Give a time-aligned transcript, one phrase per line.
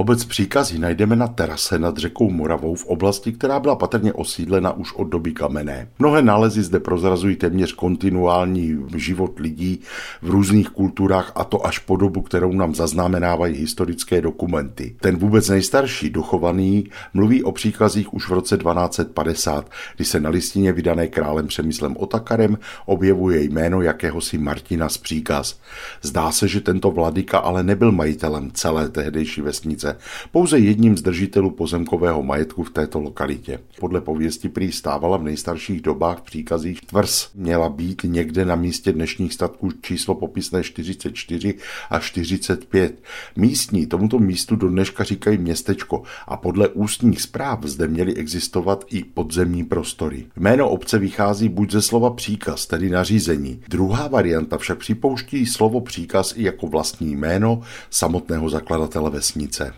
[0.00, 4.92] Obec Příkazí najdeme na terase nad řekou Moravou v oblasti, která byla patrně osídlena už
[4.92, 5.88] od doby kamenné.
[5.98, 9.80] Mnohé nálezy zde prozrazují téměř kontinuální život lidí
[10.22, 14.96] v různých kulturách a to až po dobu, kterou nám zaznamenávají historické dokumenty.
[15.00, 20.72] Ten vůbec nejstarší, dochovaný, mluví o příkazích už v roce 1250, kdy se na listině
[20.72, 25.60] vydané králem Přemyslem Otakarem objevuje jméno jakéhosi Martina z příkaz.
[26.02, 29.89] Zdá se, že tento vladyka ale nebyl majitelem celé tehdejší vesnice
[30.32, 33.60] pouze jedním z držitelů pozemkového majetku v této lokalitě.
[33.80, 37.28] Podle pověsti prý stávala v nejstarších dobách v příkazích tvrz.
[37.34, 41.54] Měla být někde na místě dnešních statků číslo popisné 44
[41.90, 43.02] a 45.
[43.36, 49.04] Místní tomuto místu do dneška říkají městečko a podle ústních zpráv zde měly existovat i
[49.04, 50.26] podzemní prostory.
[50.36, 53.62] Jméno obce vychází buď ze slova příkaz, tedy nařízení.
[53.68, 59.72] Druhá varianta však připouští slovo příkaz i jako vlastní jméno samotného zakladatele vesnice.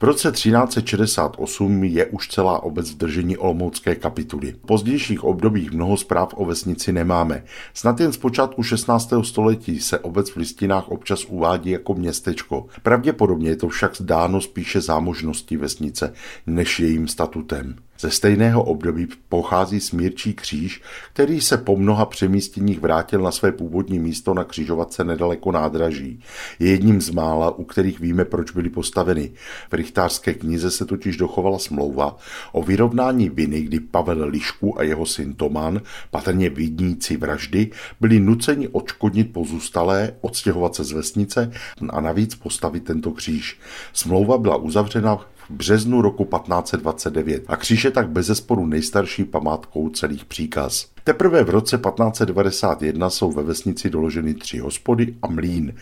[0.00, 4.52] V roce 1368 je už celá obec v držení Olomoucké kapituly.
[4.52, 7.44] V pozdějších obdobích mnoho zpráv o vesnici nemáme.
[7.74, 9.12] Snad jen z počátku 16.
[9.22, 12.66] století se obec v listinách občas uvádí jako městečko.
[12.82, 16.12] Pravděpodobně je to však zdáno spíše zámožností vesnice
[16.46, 17.76] než jejím statutem.
[18.02, 23.98] Ze stejného období pochází smírčí kříž, který se po mnoha přemístěních vrátil na své původní
[23.98, 26.20] místo na křižovatce nedaleko nádraží.
[26.58, 29.32] Je jedním z mála, u kterých víme, proč byly postaveny.
[29.70, 32.16] V richtářské knize se totiž dochovala smlouva
[32.52, 38.68] o vyrovnání viny, kdy Pavel Lišku a jeho syn Toman, patrně vidníci vraždy, byli nuceni
[38.68, 41.52] odškodnit pozůstalé, odstěhovat se z vesnice
[41.90, 43.58] a navíc postavit tento kříž.
[43.92, 45.18] Smlouva byla uzavřena
[45.50, 50.91] březnu roku 1529 a kříž je tak bezesporu nejstarší památkou celých příkaz.
[51.04, 55.74] Teprve v roce 1591 jsou ve vesnici doloženy tři hospody a mlín.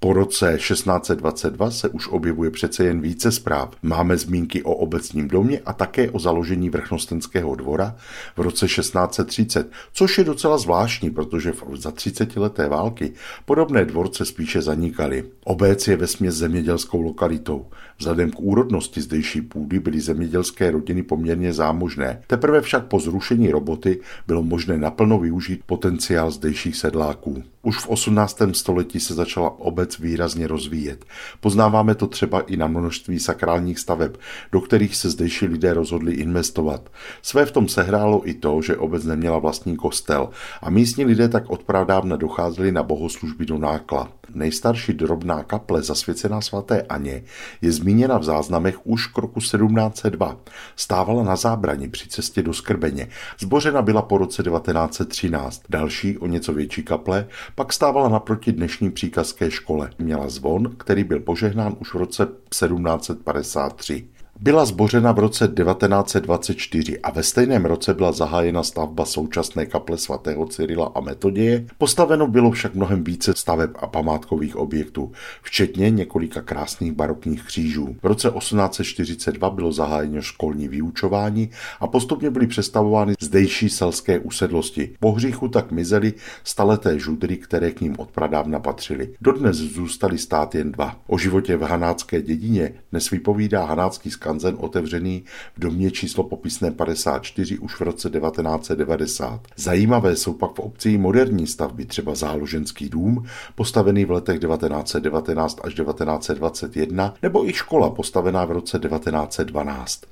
[0.00, 3.74] Po roce 1622 se už objevuje přece jen více zpráv.
[3.82, 7.96] Máme zmínky o obecním domě a také o založení vrchnostenského dvora
[8.36, 13.12] v roce 1630, což je docela zvláštní, protože za 30 leté války
[13.44, 15.24] podobné dvorce spíše zanikaly.
[15.44, 17.66] Obec je vesměs zemědělskou lokalitou.
[17.98, 22.22] Vzhledem k úrodnosti zdejší půdy byly zemědělské rodiny poměrně zámožné.
[22.26, 27.42] Teprve však po zrušení roboty bylo možné naplno využít potenciál zdejších sedláků.
[27.62, 28.42] Už v 18.
[28.52, 31.04] století se začala obec výrazně rozvíjet.
[31.40, 34.16] Poznáváme to třeba i na množství sakrálních staveb,
[34.52, 36.90] do kterých se zdejší lidé rozhodli investovat.
[37.22, 40.28] Své v tom sehrálo i to, že obec neměla vlastní kostel
[40.62, 44.12] a místní lidé tak odprávdávna docházeli na bohoslužby do nákla.
[44.34, 47.22] Nejstarší drobná kaple zasvěcená svaté Aně
[47.62, 50.36] je zmíněna v záznamech už k roku 1702.
[50.76, 53.08] Stávala na zábrani při cestě do Skrbeně.
[53.38, 55.62] Zbořena byla po roce 1913.
[55.68, 59.90] Další, o něco větší kaple, pak stávala naproti dnešní příkazské škole.
[59.98, 64.08] Měla zvon, který byl požehnán už v roce 1753
[64.40, 70.46] byla zbořena v roce 1924 a ve stejném roce byla zahájena stavba současné kaple svatého
[70.46, 71.66] Cyrila a Metoděje.
[71.78, 75.12] Postaveno bylo však mnohem více staveb a památkových objektů,
[75.42, 77.96] včetně několika krásných barokních křížů.
[78.02, 81.50] V roce 1842 bylo zahájeno školní vyučování
[81.80, 84.96] a postupně byly přestavovány zdejší selské usedlosti.
[85.00, 86.12] Po hříchu tak mizely
[86.44, 89.14] staleté žudry, které k ním odpradávna patřily.
[89.20, 90.96] Dodnes zůstaly stát jen dva.
[91.06, 95.24] O životě v hanácké dědině dnes vypovídá hanácký skanzen otevřený
[95.56, 99.40] v domě číslo popisné 54 už v roce 1990.
[99.56, 103.24] Zajímavé jsou pak v obci moderní stavby, třeba záloženský dům,
[103.54, 110.02] postavený v letech 1919 až 1921, nebo i škola postavená v roce 1912.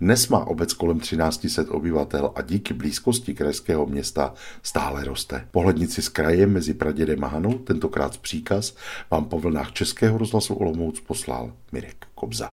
[0.00, 5.46] Dnes má obec kolem 1300 obyvatel a díky blízkosti krajského města stále roste.
[5.50, 8.74] Pohlednici s krajem mezi Pradědem a Hanou, tentokrát z příkaz,
[9.10, 12.48] vám po vlnách Českého rozhlasu Olomouc poslal Mirek Kobza.